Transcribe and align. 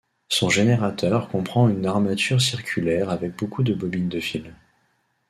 Son 0.29 0.49
générateur 0.49 1.29
comprend 1.29 1.69
une 1.69 1.85
armature 1.85 2.41
circulaire 2.41 3.11
avec 3.11 3.35
beaucoup 3.35 3.61
de 3.61 3.75
bobine 3.75 4.09
de 4.09 4.19
fil. 4.19 4.55